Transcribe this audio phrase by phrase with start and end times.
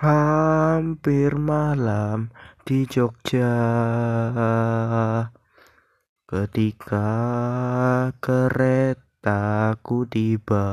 [0.00, 2.32] Hampir malam
[2.64, 3.52] di Jogja.
[6.24, 7.12] Ketika
[8.16, 10.72] keretaku tiba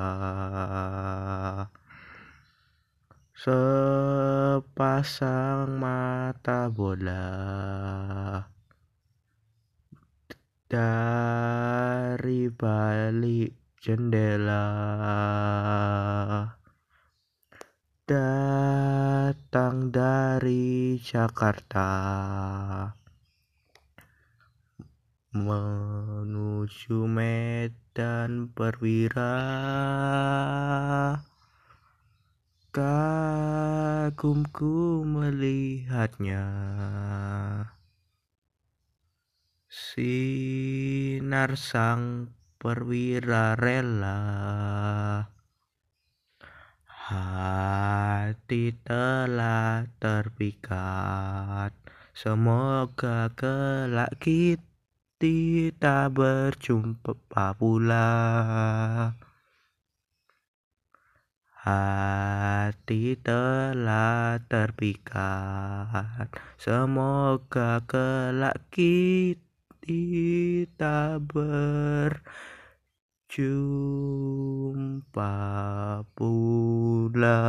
[4.82, 7.30] Sepasang mata bola.
[10.66, 14.66] Dari balik jendela.
[18.10, 21.94] Datang dari Jakarta.
[25.38, 29.38] Menuju Medan Perwira
[34.22, 36.46] Kagumku melihatnya.
[39.66, 42.30] Sinar sang
[42.62, 44.22] perwira rela
[46.86, 51.74] Hati telah terpikat.
[52.14, 58.14] Semoga kelak kita berjumpa pula
[62.62, 66.30] Hati telah terpikat.
[66.62, 69.42] Semoga kelak kita
[71.26, 72.22] berjumpa
[76.14, 77.42] pula